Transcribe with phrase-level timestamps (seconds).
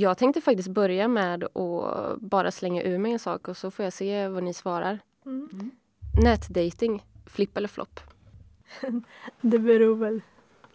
[0.00, 3.84] Jag tänkte faktiskt börja med att bara slänga ur mig en sak och så får
[3.84, 4.98] jag se vad ni svarar.
[5.26, 5.70] Mm.
[6.24, 8.00] Nätdating, flipp eller flopp?
[9.40, 10.22] det beror väl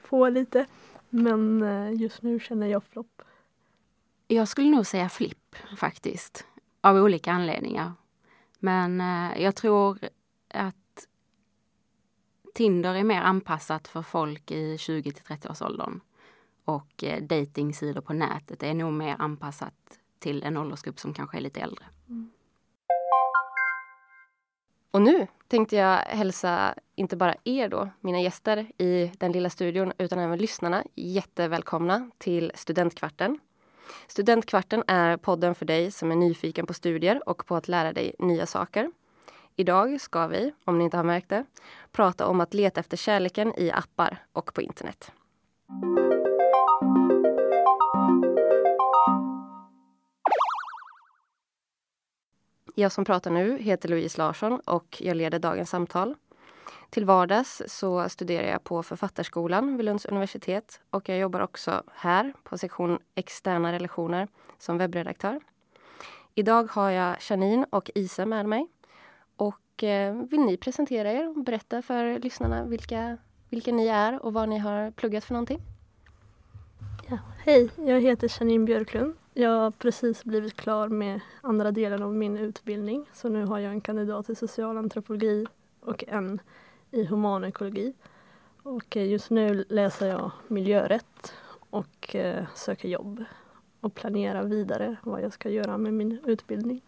[0.09, 0.65] på lite.
[1.09, 3.21] Men eh, just nu känner jag flopp.
[4.27, 6.45] Jag skulle nog säga flipp faktiskt.
[6.81, 7.91] Av olika anledningar.
[8.59, 9.99] Men eh, jag tror
[10.47, 11.07] att
[12.53, 16.01] Tinder är mer anpassat för folk i 20 till 30-årsåldern.
[16.65, 19.73] Och eh, datingsidor på nätet är nog mer anpassat
[20.19, 21.85] till en åldersgrupp som kanske är lite äldre.
[22.09, 22.31] Mm.
[24.91, 29.93] Och nu tänkte jag hälsa inte bara er då, mina gäster i den lilla studion,
[29.97, 33.39] utan även lyssnarna jättevälkomna till Studentkvarten.
[34.07, 38.15] Studentkvarten är podden för dig som är nyfiken på studier och på att lära dig
[38.19, 38.91] nya saker.
[39.55, 41.45] Idag ska vi, om ni inte har märkt det,
[41.91, 45.11] prata om att leta efter kärleken i appar och på internet.
[52.77, 56.15] Jag som pratar nu heter Louise Larsson och jag leder dagens samtal.
[56.89, 62.33] Till vardags så studerar jag på Författarskolan vid Lunds universitet och jag jobbar också här
[62.43, 64.27] på sektion externa relationer
[64.59, 65.39] som webbredaktör.
[66.33, 68.67] Idag har jag Janine och Isa med mig.
[69.35, 73.17] Och eh, vill ni presentera er och berätta för lyssnarna vilka,
[73.49, 75.61] vilka ni är och vad ni har pluggat för någonting?
[77.09, 79.15] Ja, hej, jag heter Janine Björklund.
[79.37, 83.71] Jag har precis blivit klar med andra delen av min utbildning så nu har jag
[83.71, 85.45] en kandidat i socialantropologi
[85.79, 86.39] och en
[86.91, 87.93] i humanekologi.
[88.63, 91.33] Och eh, just nu läser jag miljörätt
[91.69, 93.23] och eh, söker jobb
[93.81, 96.81] och planerar vidare vad jag ska göra med min utbildning.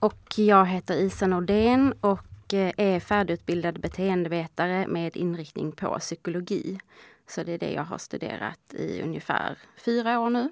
[0.00, 6.78] Och jag heter Isa Nordén och eh, är färdigutbildad beteendevetare med inriktning på psykologi.
[7.26, 10.50] Så det är det jag har studerat i ungefär fyra år nu.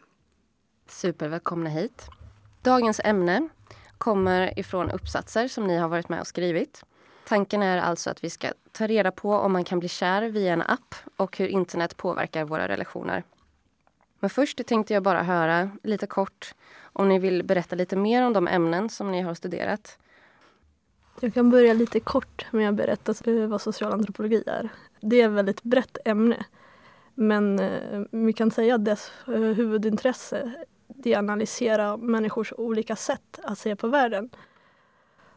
[0.86, 2.08] Supervälkomna hit.
[2.62, 3.48] Dagens ämne
[3.98, 6.84] kommer ifrån uppsatser som ni har varit med och skrivit.
[7.28, 10.52] Tanken är alltså att vi ska ta reda på om man kan bli kär via
[10.52, 13.24] en app och hur internet påverkar våra relationer.
[14.20, 18.32] Men först tänkte jag bara höra lite kort om ni vill berätta lite mer om
[18.32, 19.98] de ämnen som ni har studerat.
[21.20, 23.14] Jag kan börja lite kort med att berätta
[23.48, 24.68] vad socialantropologi är.
[25.00, 26.44] Det är ett väldigt brett ämne.
[27.14, 30.52] Men eh, vi kan säga att dess eh, huvudintresse
[31.04, 34.30] alltid analysera människors olika sätt att se på världen.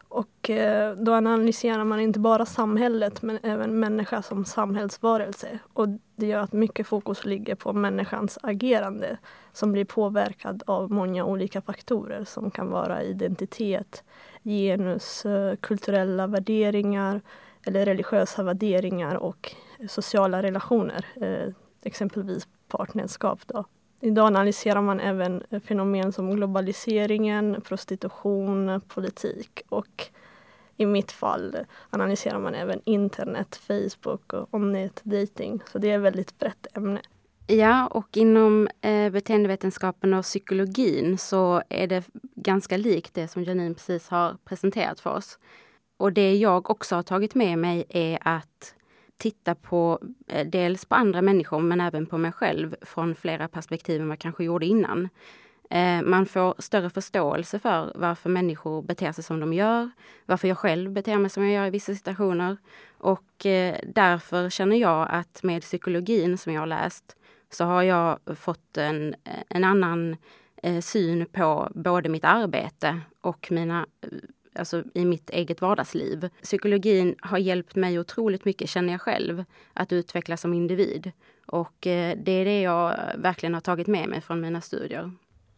[0.10, 5.60] Och eh, då analyserar man inte bara samhället men även människa som samhällsvarelse.
[5.74, 9.18] Och det gör att mycket fokus ligger på människans agerande
[9.54, 14.04] som blir påverkad av många olika faktorer som kan vara identitet,
[14.44, 17.22] genus, eh, kulturella värderingar
[17.66, 19.56] eller religiösa värderingar och
[19.90, 21.06] sociala relationer.
[21.22, 21.54] Eh,
[21.84, 23.40] exempelvis partnerskap.
[23.48, 23.66] Då.
[24.00, 30.10] Idag analyserar man även fenomen som globaliseringen, prostitution, politik och
[30.78, 31.58] i mitt fall
[31.90, 35.62] analyserar man även internet, Facebook och omnät dating.
[35.72, 37.02] Så det är ett väldigt brett ämne.
[37.48, 42.04] Ja, och inom eh, beteendevetenskapen och psykologin så är det
[42.36, 45.40] ganska likt det som Janine precis har presenterat för oss.
[45.98, 48.74] Och det jag också har tagit med mig är att
[49.18, 54.02] titta på eh, dels på andra människor men även på mig själv från flera perspektiv
[54.02, 55.10] än vad jag kanske gjorde innan.
[55.70, 59.90] Eh, man får större förståelse för varför människor beter sig som de gör,
[60.26, 62.58] varför jag själv beter mig som jag gör i vissa situationer.
[62.98, 67.16] Och eh, därför känner jag att med psykologin som jag har läst
[67.50, 69.16] så har jag fått en,
[69.50, 70.18] en annan
[70.82, 73.86] syn på både mitt arbete och mina
[74.58, 76.30] alltså i mitt eget vardagsliv.
[76.42, 81.12] Psykologin har hjälpt mig otroligt mycket, känner jag själv, att utvecklas som individ.
[81.46, 85.12] Och eh, det är det jag verkligen har tagit med mig från mina studier.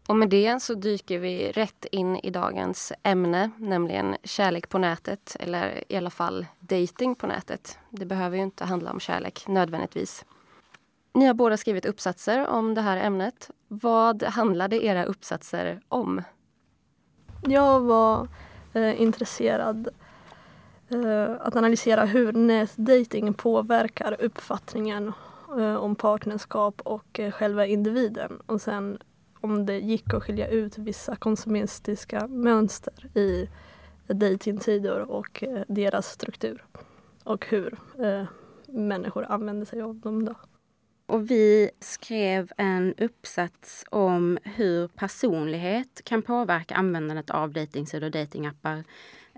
[0.08, 5.36] Och med det så dyker vi rätt in i dagens ämne, nämligen kärlek på nätet
[5.40, 7.78] eller i alla fall dating på nätet.
[7.90, 10.26] Det behöver ju inte handla om kärlek nödvändigtvis.
[11.14, 13.50] Ni har båda skrivit uppsatser om det här ämnet.
[13.68, 16.22] Vad handlade era uppsatser om?
[17.47, 18.28] Jag var
[18.74, 19.90] eh, intresserad
[20.90, 25.14] eh, att analysera hur nätdating påverkar uppfattningen
[25.60, 28.98] eh, om partnerskap och eh, själva individen och sen
[29.42, 33.50] om det gick att skilja ut vissa konsumistiska mönster i
[34.08, 36.66] dejtingtider och eh, deras struktur
[37.24, 38.24] och hur eh,
[38.68, 40.26] människor använder sig av dem.
[40.26, 40.36] Då.
[41.09, 48.84] Och vi skrev en uppsats om hur personlighet kan påverka användandet av dejtingsidor och dejtingappar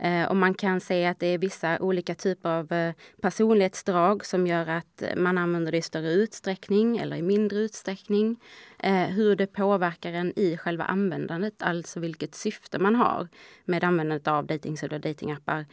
[0.02, 4.48] Eh, och man kan se att det är vissa olika typer av eh, personlighetsdrag som
[4.48, 8.40] gör att man använder det i större utsträckning eller i mindre utsträckning.
[8.80, 13.28] Eh, hur det påverkar en i själva användandet, alltså vilket syfte man har
[13.66, 15.66] med användandet av dejtingsidor och dejtingappar.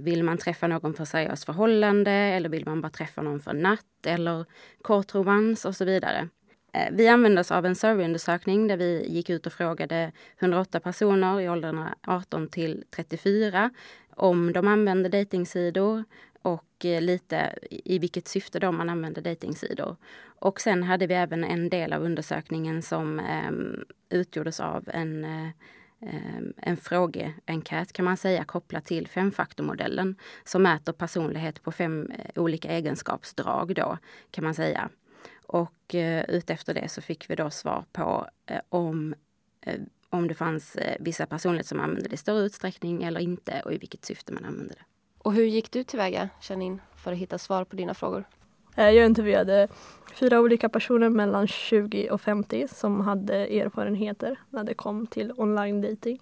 [0.00, 4.06] Vill man träffa någon för seriöst förhållande eller vill man bara träffa någon för natt
[4.06, 4.44] eller
[4.82, 6.28] kort romans och så vidare.
[6.72, 11.40] Eh, vi använde oss av en surveyundersökning där vi gick ut och frågade 108 personer
[11.40, 13.70] i åldrarna 18 till 34
[14.10, 16.04] om de använde dejtingsidor
[16.42, 19.96] och eh, lite i vilket syfte då man använde dejtingsidor.
[20.40, 23.50] Och sen hade vi även en del av undersökningen som eh,
[24.18, 25.48] utgjordes av en, eh,
[26.00, 32.42] ehm, en frågeenkät kan man säga kopplat till femfaktormodellen som mäter personlighet på fem eh,
[32.42, 33.98] olika egenskapsdrag då
[34.30, 34.90] kan man säga.
[35.46, 39.14] Och eh, utefter det så fick vi då svar på eh, om,
[39.60, 39.80] eh,
[40.10, 43.72] om det fanns eh, vissa personligheter som använde det i större utsträckning eller inte och
[43.72, 44.84] i vilket syfte man använde det.
[45.18, 48.24] Och hur gick du tillväga, Janine, för att hitta svar på dina frågor?
[48.76, 49.68] Eh, jag intervjuade
[50.14, 55.80] fyra olika personer mellan 20 och 50 som hade erfarenheter när det kom till online
[55.80, 56.20] dating.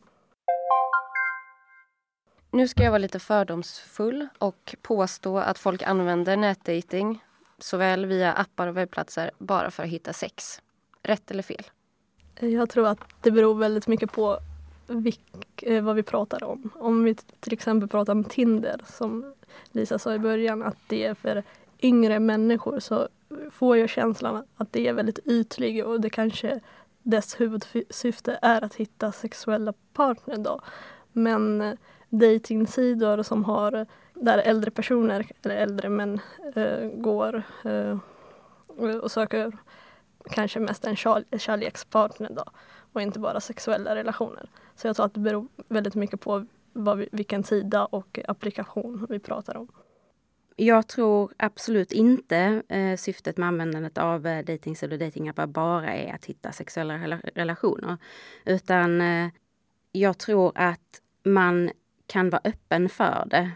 [2.50, 7.24] Nu ska jag vara lite fördomsfull och påstå att folk använder nätdating
[7.58, 10.62] såväl via appar och webbplatser bara för att hitta sex.
[11.02, 11.62] Rätt eller fel?
[12.40, 14.38] Jag tror att det beror väldigt mycket på
[14.86, 16.70] vilk, eh, vad vi pratar om.
[16.74, 19.34] Om vi till exempel pratar om Tinder som
[19.72, 21.42] Lisa sa i början att det är för
[21.82, 23.08] yngre människor så
[23.50, 26.60] får jag känslan att det är väldigt ytligt och det kanske
[27.02, 30.60] dess huvudsyfte är att hitta sexuella partner då.
[31.12, 31.74] Men eh,
[32.08, 33.86] dejtingsidor som har
[34.20, 36.20] där äldre personer, eller äldre män,
[36.54, 37.98] eh, går eh,
[39.02, 39.52] och söker
[40.30, 40.96] kanske mest en
[41.38, 42.44] kärlekspartner då
[42.92, 44.50] och inte bara sexuella relationer.
[44.74, 49.06] Så jag tror att det beror väldigt mycket på vad vi, vilken sida och applikation
[49.08, 49.68] vi pratar om.
[50.56, 56.14] Jag tror absolut inte eh, syftet med användandet av eh, dejtingsidor och dejtingappar bara är
[56.14, 57.96] att hitta sexuella rela relationer.
[58.44, 59.28] Utan eh,
[59.92, 61.70] jag tror att man
[62.06, 63.50] kan vara öppen för det.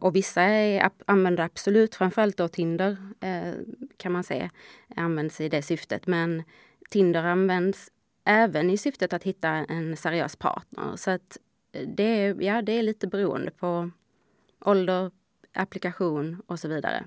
[0.00, 3.54] Och vissa är, använder absolut, framförallt då Tinder eh,
[3.96, 4.50] kan man säga,
[4.96, 6.06] används i det syftet.
[6.06, 6.42] Men
[6.90, 7.90] Tinder används
[8.24, 10.96] även i syftet att hitta en seriös partner.
[10.96, 11.38] Så att
[11.72, 13.90] eh, det är, ja, det är lite beroende på
[14.60, 15.10] ålder,
[15.52, 17.04] applikation och så vidare.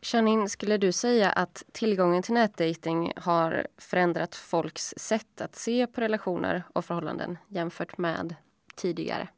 [0.00, 6.00] Janine, skulle du säga att tillgången till nätdating har förändrat folks sätt att se på
[6.00, 8.34] relationer och förhållanden jämfört med
[8.74, 9.28] tidigare?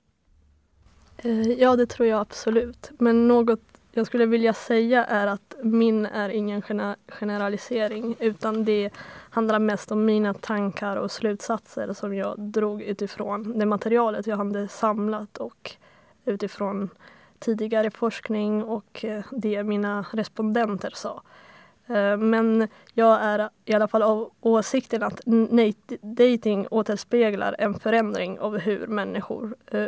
[1.22, 2.90] Eh, ja, det tror jag absolut.
[2.98, 3.60] Men något
[3.92, 6.62] jag skulle vilja säga är att min är ingen
[7.08, 8.90] generalisering utan det
[9.30, 14.68] handlar mest om mina tankar och slutsatser som jag drog utifrån det materialet jag hade
[14.68, 15.76] samlat och
[16.24, 16.88] utifrån
[17.38, 21.22] tidigare forskning och eh, det mina respondenter sa.
[21.90, 25.20] Eh, men jag är i alla fall av åsikten att
[26.02, 29.86] dating återspeglar en förändring av hur människor eh,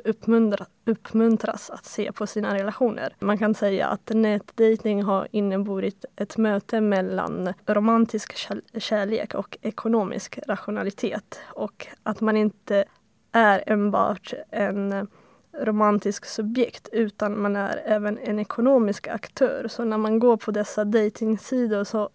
[0.84, 3.14] uppmuntras att se på sina relationer.
[3.18, 8.36] Man kan säga att nätdating har inneburit ett möte mellan romantisk
[8.78, 12.84] kärlek och ekonomisk rationalitet och att man inte
[13.32, 15.06] är enbart en
[15.52, 19.68] romantisk subjekt utan man är även en ekonomisk aktör.
[19.68, 22.10] Så när man går på dessa datingsidor så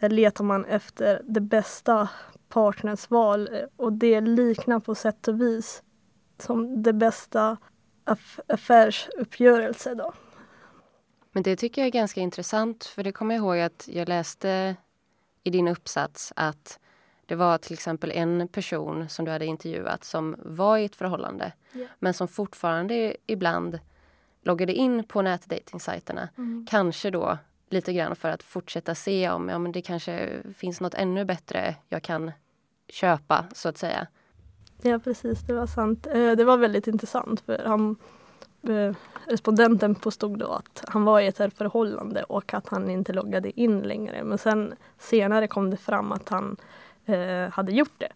[0.00, 2.08] letar man efter det bästa
[2.48, 5.82] partnersval eh, och det liknar på sätt och vis
[6.38, 7.56] som det bästa
[8.04, 9.94] aff affärsuppgörelse.
[9.94, 10.12] Då.
[11.32, 14.76] Men det tycker jag är ganska intressant för det kommer jag ihåg att jag läste
[15.44, 16.78] i din uppsats att
[17.28, 21.52] det var till exempel en person som du hade intervjuat som var i ett förhållande
[21.74, 21.90] yeah.
[21.98, 23.78] men som fortfarande ibland
[24.42, 26.28] loggade in på nätdatingsajterna.
[26.38, 26.66] Mm.
[26.70, 27.38] Kanske då
[27.70, 31.76] lite grann för att fortsätta se om ja, men det kanske finns något ännu bättre
[31.88, 32.32] jag kan
[32.88, 34.06] köpa så att säga.
[34.82, 36.06] Ja precis, det var sant.
[36.06, 37.96] Eh, det var väldigt intressant för han,
[38.68, 38.94] eh,
[39.26, 43.80] respondenten påstod då att han var i ett förhållande och att han inte loggade in
[43.80, 44.24] längre.
[44.24, 46.56] Men sen senare kom det fram att han
[47.08, 48.12] eh, hade gjort det.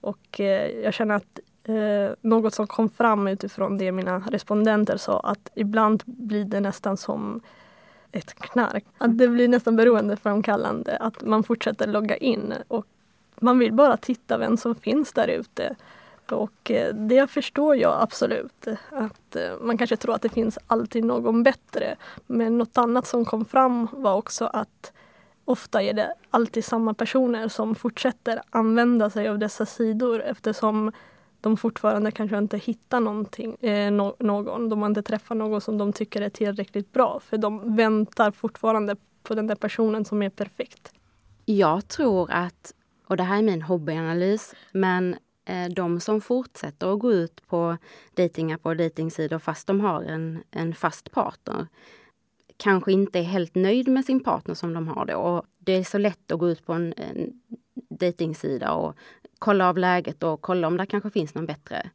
[0.00, 5.20] Och eh, jag känner att eh, något som kom fram utifrån det mina respondenter sa
[5.20, 7.40] att ibland blir det nästan som
[8.12, 8.84] ett knark.
[8.98, 12.86] Att det blir nästan beroendeframkallande att man fortsätter logga in och
[13.40, 15.76] man vill bara titta vem som finns där ute.
[16.30, 18.66] Och eh, det förstår jag absolut.
[18.90, 21.96] Att eh, man kanske tror att det finns alltid någon bättre.
[22.26, 24.92] Men något annat som kom fram var också att
[25.44, 30.92] ofta är det alltid samma personer som fortsätter använda sig av dessa sidor eftersom
[31.40, 34.68] de fortfarande kanske inte hittar någonting, eh, no någon.
[34.68, 37.20] De har inte träffat någon som de tycker är tillräckligt bra.
[37.24, 40.92] För de väntar fortfarande på den där personen som är perfekt.
[41.44, 42.74] Jag tror att,
[43.06, 47.76] och det här är min hobbyanalys, men eh, de som fortsätter att gå ut på
[48.14, 51.66] dejtingappar och dejtingsidor fast de har en, en fast partner
[52.56, 55.16] kanske inte är helt nöjd med sin partner som de har då.
[55.16, 57.40] Och det är så lätt att gå ut på en, en
[57.74, 58.96] dejtingsida och
[59.38, 61.90] kolla av läget och kolla om det kanske finns någon bättre.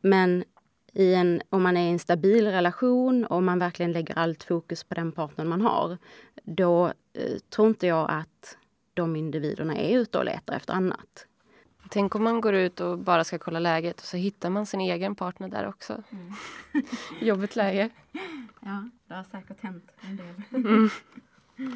[0.00, 0.44] Men
[0.92, 4.84] i en, om man är i en stabil relation och man verkligen lägger allt fokus
[4.84, 5.98] på den partnern man har,
[6.42, 8.56] då eh, tror inte jag att
[8.94, 11.26] de individerna är ute och letar efter annat.
[11.90, 14.80] Tänk om man går ut och bara ska kolla läget och så hittar man sin
[14.80, 16.02] egen partner där också.
[16.10, 16.32] Mm.
[17.20, 17.90] Jobbigt läge.
[18.60, 20.64] Ja, det har säkert hänt en del.
[20.64, 20.90] Mm.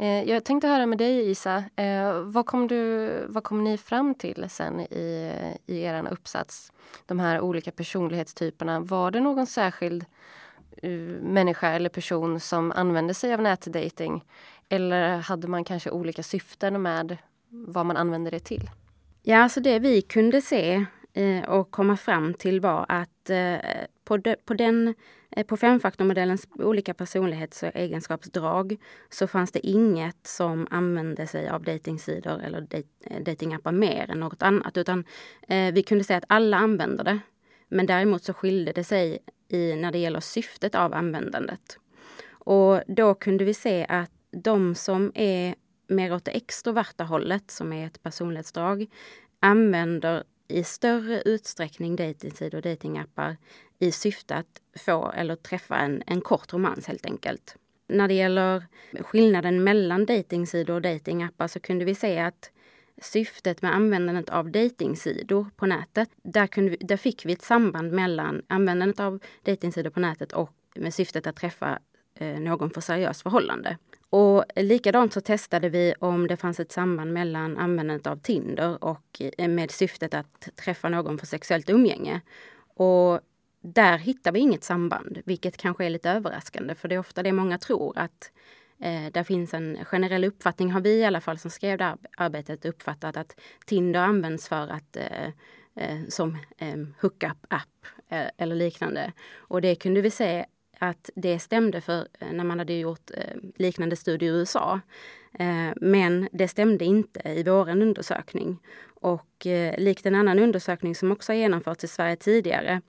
[0.00, 4.14] Eh, jag tänkte höra med dig Isa, eh, vad, kom du, vad kom ni fram
[4.14, 5.32] till sen i,
[5.66, 6.72] i er uppsats?
[7.06, 10.04] De här olika personlighetstyperna, var det någon särskild
[10.84, 14.24] uh, människa eller person som använde sig av nätdating?
[14.68, 17.16] Eller hade man kanske olika syften med
[17.48, 18.70] vad man använde det till?
[19.22, 24.16] Ja, alltså det vi kunde se eh, och komma fram till var att Eh, på,
[24.16, 24.94] de, på, den,
[25.30, 28.76] eh, på femfaktormodellens olika personlighets och egenskapsdrag
[29.08, 34.42] så fanns det inget som använde sig av dejtingsidor eller eh, dejtingappar mer än något
[34.42, 34.76] annat.
[34.76, 35.04] Utan
[35.48, 37.18] eh, vi kunde se att alla använder det.
[37.68, 39.18] Men däremot så skilde det sig
[39.48, 41.78] i, när det gäller syftet av användandet.
[42.28, 45.54] Och då kunde vi se att de som är
[45.88, 48.86] mer åt det extroverta hållet, som är ett personlighetsdrag,
[49.40, 53.36] använder i större utsträckning dejtingsidor och dejtingappar
[53.78, 57.56] i syfte att få eller träffa en, en kort romans helt enkelt.
[57.88, 58.66] När det gäller
[59.00, 62.50] skillnaden mellan dejtingsidor och dejtingappar så kunde vi se att
[63.02, 67.92] syftet med användandet av dejtingsidor på nätet, där, kunde vi, där fick vi ett samband
[67.92, 71.78] mellan användandet av dejtingsidor på nätet och med syftet att träffa
[72.14, 73.78] eh, någon för seriöst förhållande.
[74.10, 79.22] Och likadant så testade vi om det fanns ett samband mellan användandet av Tinder och
[79.38, 82.20] eh, med syftet att träffa någon för sexuellt umgänge.
[82.74, 83.20] Och
[83.60, 87.32] där hittar vi inget samband, vilket kanske är lite överraskande för det är ofta det
[87.32, 88.32] många tror att
[88.80, 92.64] eh, där finns en generell uppfattning, har vi i alla fall som skrev det arbetet
[92.64, 95.28] uppfattat att Tinder används för att eh,
[95.76, 99.12] eh, som eh, hookup-app eh, eller liknande.
[99.36, 100.46] Och det kunde vi se
[100.82, 104.80] att det stämde för eh, när man hade gjort eh, liknande studier i USA.
[105.38, 108.58] Eh, men det stämde inte i vår undersökning.
[109.02, 109.46] Och
[109.76, 112.80] likt en annan undersökning som också har genomförts i Sverige tidigare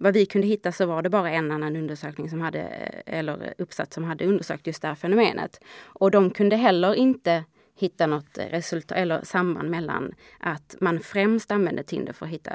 [0.00, 2.60] vad vi kunde hitta så var det bara en annan undersökning som hade,
[3.06, 5.60] eller uppsats som hade undersökt just det här fenomenet.
[5.84, 11.82] Och de kunde heller inte hitta något resultat eller samband mellan att man främst använde
[11.82, 12.52] Tinder för att hitta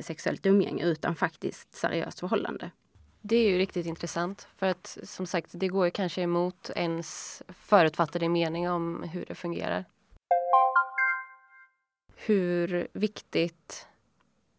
[0.00, 2.70] sexuellt umgänge utan faktiskt seriöst förhållande.
[3.22, 7.42] Det är ju riktigt intressant för att som sagt det går ju kanske emot ens
[7.48, 9.84] förutfattade mening om hur det fungerar.
[12.14, 13.86] Hur viktigt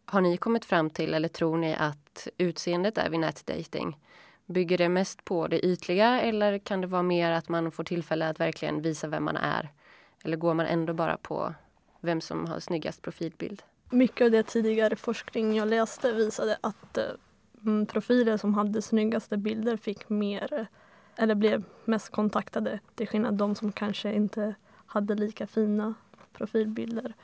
[0.04, 3.98] har ni kommit fram till eller tror ni att utseendet är vid nätdating?
[4.46, 8.28] Bygger det mest på det ytliga eller kan det vara mer att man får tillfälle
[8.28, 9.70] att verkligen visa vem man är?
[10.24, 11.54] Eller går man ändå bara på
[12.00, 13.62] vem som har snyggast profilbild?
[13.90, 17.04] Mycket av det tidigare forskning jag läste visade att eh,
[17.66, 20.66] Mm, profiler som hade snyggaste bilder fick mer
[21.16, 24.54] eller blev mest kontaktade till skillnad de som kanske inte
[24.86, 25.94] hade lika fina
[26.32, 27.14] profilbilder.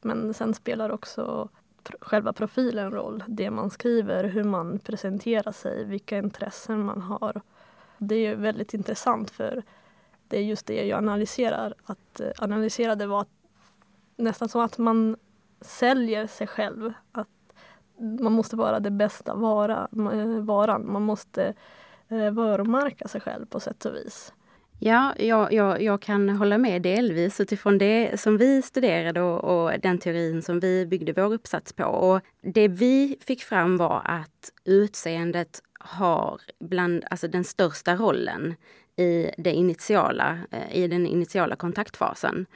[0.00, 1.48] Men sen spelar också
[2.00, 3.24] själva profilen roll.
[3.28, 7.40] Det man skriver, hur man presenterar sig, vilka intressen man har.
[7.98, 9.62] Det är väldigt intressant för
[10.28, 11.74] det är just det jag analyserar.
[11.84, 13.26] Att eh, analysera det var
[14.16, 15.16] nästan som att man
[15.60, 16.92] säljer sig själv.
[17.12, 17.28] Att
[17.98, 20.92] man måste vara det bästa vara, eh, varan.
[20.92, 21.54] Man måste
[22.08, 24.32] eh, varumärka sig själv på sätt och vis.
[24.78, 29.80] Ja, jag, jag, jag, kan hålla med delvis utifrån det som vi studerade och, och,
[29.80, 31.84] den teorin som vi byggde vår uppsats på.
[31.84, 38.54] Och det vi fick fram var att utseendet har bland, alltså den största rollen
[38.96, 42.46] i, det initiala, eh, i den initiala kontaktfasen.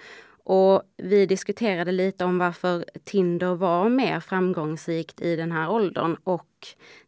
[0.44, 6.46] Och vi diskuterade lite om varför Tinder var mer framgångsrikt i den här åldern och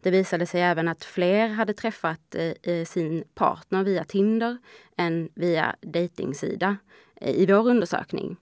[0.00, 4.58] det visade sig även att fler hade träffat eh, sin partner via Tinder
[4.96, 6.76] än via dejtingsida
[7.20, 8.36] eh, i vår undersökning.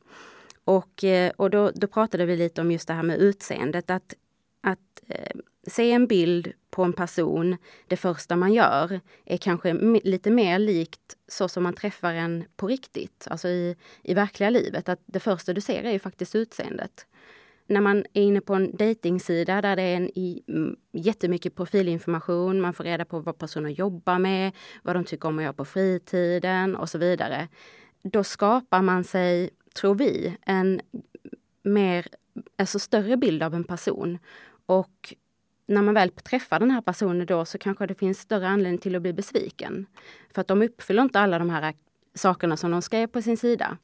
[0.65, 3.91] Och, eh, och då, då, pratade vi lite om just det här med utseendet.
[3.91, 4.15] Att,
[4.61, 7.57] att eh, se en bild på en person,
[7.89, 9.73] det första man gör är kanske
[10.05, 14.89] lite mer likt så som man träffar en på riktigt, alltså i, i verkliga livet.
[14.89, 17.07] Att det första du ser är ju faktiskt utseendet.
[17.71, 20.43] när man är inne på en dejtingsida där det är en i,
[20.93, 25.45] jättemycket profilinformation, man får reda på vad personer jobbar med, vad de tycker om att
[25.45, 27.49] göra på fritiden och så vidare.
[28.03, 30.81] Då skapar man sig, tror vi, en
[31.63, 32.07] mer,
[32.59, 34.19] alltså större bild av en person.
[34.67, 35.15] Och
[35.71, 38.97] när man väl träffar den här personen då så kanske det finns större anledning till
[38.97, 39.87] att bli besviken.
[40.35, 41.75] För att de uppfyller inte alla de här äh,
[42.15, 43.77] sakerna som de skrev på sin sida.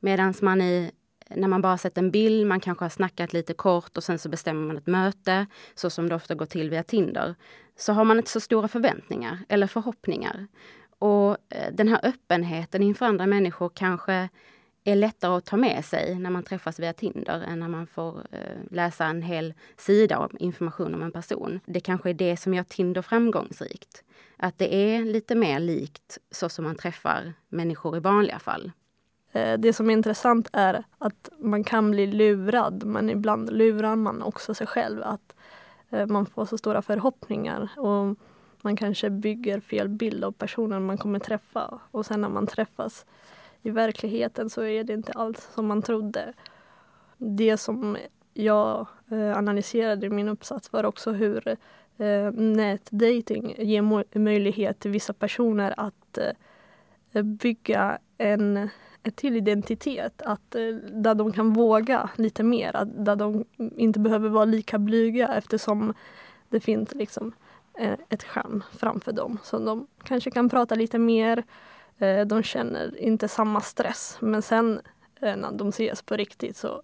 [0.00, 0.90] Medan man i,
[1.28, 4.28] när man bara sett en bild, man kanske har snackat lite kort och sen så
[4.28, 7.34] bestämmer man ett möte, så som det ofta går till via Tinder,
[7.76, 10.46] så har man inte så stora förväntningar eller förhoppningar.
[10.98, 14.28] Och äh, den här öppenheten inför andra människor kanske
[14.84, 18.26] är lättare att ta med sig när man träffas via Tinder än när man får
[18.30, 21.60] eh, läsa en hel sida om information om en person.
[21.66, 24.04] Det kanske är det som gör Tinder framgångsrikt.
[24.36, 28.72] Att det är lite mer likt så som man träffar människor i vanliga fall.
[29.32, 34.22] Eh, det som är intressant är att man kan bli lurad, men ibland lurar man
[34.22, 35.02] också sig själv.
[35.02, 35.34] Att
[35.90, 38.16] eh, man får så stora förhoppningar och
[38.62, 43.06] man kanske bygger fel bild av personen man kommer träffa och sen när man träffas
[43.62, 46.32] i verkligheten så är det inte alls som man trodde.
[47.16, 47.96] Det som
[48.34, 51.48] jag eh, analyserade i min uppsats var också hur
[51.98, 56.18] eh, nätdating ger möjlighet till vissa personer att
[57.12, 58.68] eh, bygga en
[59.14, 60.22] till identitet.
[60.22, 60.50] Att,
[60.90, 63.44] där de kan våga lite mer, att, där de
[63.76, 65.94] inte behöver vara lika blyga eftersom
[66.48, 67.32] det finns liksom,
[68.08, 69.38] ett skärm framför dem.
[69.42, 71.44] Så de kanske kan prata lite mer, Eh,
[72.26, 74.16] de känner inte samma stress.
[74.20, 74.80] Men sen
[75.20, 76.82] eh, när de ses på riktigt så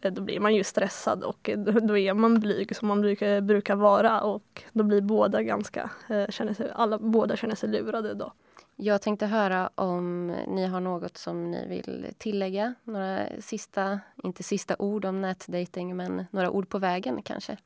[0.00, 1.50] eh, då blir man ju stressad och
[1.82, 5.90] då är man blyg som man brukar, brukar vara och då blir båda ganska,
[6.28, 8.32] känner sig, alla, båda känner sig lurade då.
[8.76, 12.74] Jag tänkte höra om ni har något som ni vill tillägga.
[12.84, 17.56] Några sista, inte sista ord om nätdating men några ord på vägen kanske?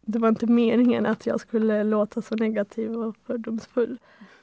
[0.00, 3.98] Det var inte meningen att jag skulle låta så negativ och fördomsfull.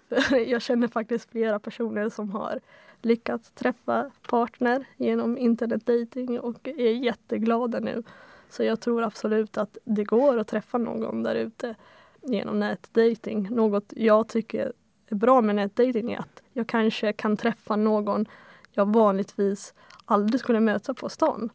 [0.48, 2.60] jag känner faktiskt flera personer som har
[3.02, 8.04] lyckats träffa partner genom internetdating och är jätteglada nu.
[8.50, 11.76] Så jag tror absolut att det går att träffa någon där ute
[12.22, 13.48] genom nätdating.
[13.52, 14.74] Något jag tycker
[15.08, 18.26] är bra med nätdating är att jag kanske kan träffa någon
[18.72, 19.74] jag vanligtvis
[20.06, 21.50] aldrig skulle möta på stan.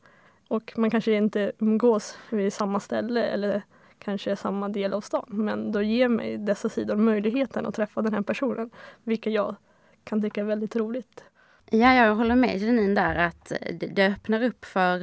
[0.48, 3.62] Och man kanske inte umgås vid samma ställe eller
[4.04, 5.26] kanske samma del av stan.
[5.28, 8.70] Men då ger mig dessa sidor möjligheten att träffa den här personen.
[9.04, 9.56] Vilket jag
[10.04, 11.24] kan tycka är väldigt roligt.
[11.70, 13.52] Ja, jag håller med Janine där att
[13.94, 15.02] det öppnar upp för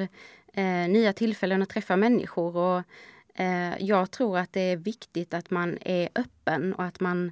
[0.54, 2.58] eh, nya tillfällen att träffa människor.
[2.58, 2.84] Och,
[3.36, 7.32] eh, jag tror att det är viktigt att man är öppen och att man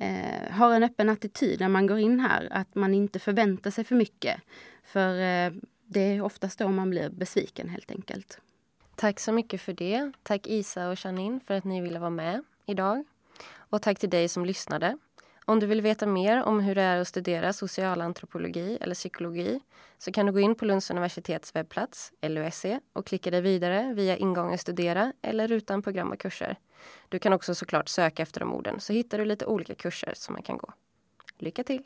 [0.00, 2.48] eh, har en öppen attityd när man går in här.
[2.50, 4.40] Att man inte förväntar sig för mycket.
[4.84, 5.52] För eh,
[5.86, 8.40] det är oftast då man blir besviken helt enkelt.
[9.00, 10.12] Tack så mycket för det.
[10.22, 13.04] Tack Isa och Janine för att ni ville vara med idag.
[13.54, 14.98] Och tack till dig som lyssnade.
[15.44, 19.60] Om du vill veta mer om hur det är att studera socialantropologi eller psykologi
[19.98, 24.16] så kan du gå in på Lunds universitets webbplats, LUSE, och klicka dig vidare via
[24.16, 26.56] ingången studera eller rutan program och kurser.
[27.08, 30.32] Du kan också såklart söka efter de orden så hittar du lite olika kurser som
[30.32, 30.72] man kan gå.
[31.38, 31.84] Lycka till!